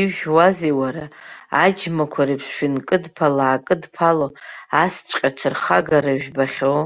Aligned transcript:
Ижәуазеи, 0.00 0.74
уара, 0.80 1.04
аџьмақәа 1.64 2.22
реиԥш 2.28 2.46
шәынкыдԥала-аакыдԥало, 2.54 4.28
асҵәҟьа 4.82 5.30
ҽырхагара 5.38 6.12
жәбахьоу! 6.22 6.82